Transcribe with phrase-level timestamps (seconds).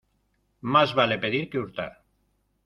[0.75, 1.89] Más vale pedir que hurtar.